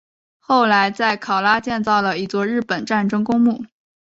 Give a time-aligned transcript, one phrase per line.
[0.39, 3.63] 后来在考拉建造了一座日本战争公墓。